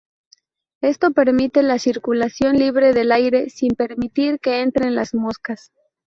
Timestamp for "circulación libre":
1.77-2.91